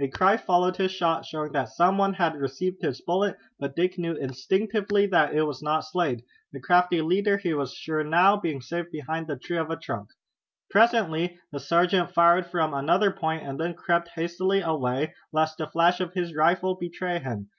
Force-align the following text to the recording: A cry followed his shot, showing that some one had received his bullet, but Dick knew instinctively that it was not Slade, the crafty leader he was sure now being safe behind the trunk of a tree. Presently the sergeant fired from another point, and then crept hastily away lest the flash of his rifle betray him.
A 0.00 0.08
cry 0.08 0.38
followed 0.38 0.78
his 0.78 0.92
shot, 0.92 1.26
showing 1.26 1.52
that 1.52 1.68
some 1.68 1.98
one 1.98 2.14
had 2.14 2.36
received 2.40 2.80
his 2.80 3.02
bullet, 3.02 3.36
but 3.60 3.76
Dick 3.76 3.98
knew 3.98 4.14
instinctively 4.14 5.06
that 5.08 5.34
it 5.34 5.42
was 5.42 5.62
not 5.62 5.80
Slade, 5.80 6.24
the 6.54 6.58
crafty 6.60 7.02
leader 7.02 7.36
he 7.36 7.52
was 7.52 7.74
sure 7.74 8.02
now 8.02 8.34
being 8.38 8.62
safe 8.62 8.90
behind 8.90 9.26
the 9.26 9.36
trunk 9.36 9.60
of 9.66 9.70
a 9.70 9.78
tree. 9.78 10.04
Presently 10.70 11.38
the 11.52 11.60
sergeant 11.60 12.12
fired 12.14 12.46
from 12.46 12.72
another 12.72 13.10
point, 13.10 13.46
and 13.46 13.60
then 13.60 13.74
crept 13.74 14.08
hastily 14.14 14.62
away 14.62 15.12
lest 15.34 15.58
the 15.58 15.66
flash 15.66 16.00
of 16.00 16.14
his 16.14 16.34
rifle 16.34 16.76
betray 16.76 17.18
him. 17.18 17.50